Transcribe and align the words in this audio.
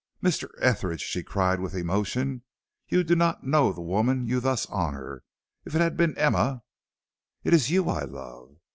"Mr. 0.23 0.49
Etheridge," 0.59 1.01
she 1.03 1.21
cried 1.21 1.59
with 1.59 1.75
emotion, 1.75 2.41
"you 2.87 3.03
do 3.03 3.15
not 3.15 3.43
know 3.45 3.71
the 3.71 3.83
woman 3.83 4.25
you 4.25 4.39
thus 4.39 4.65
honor. 4.65 5.21
If 5.63 5.75
it 5.75 5.79
had 5.79 5.95
been 5.95 6.17
Emma" 6.17 6.63
"It 7.43 7.53
is 7.53 7.69
you 7.69 7.87
I 7.87 8.05
love." 8.05 8.55